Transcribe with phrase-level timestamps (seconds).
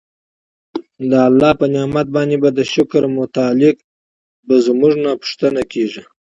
[1.09, 3.75] د الله په نعمت باندي د شکر متعلق
[4.47, 5.41] به زمونږ نه تپوس
[5.73, 6.03] کيږي